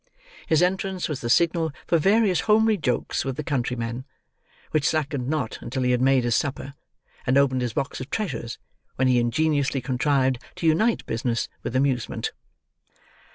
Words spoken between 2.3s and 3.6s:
homely jokes with the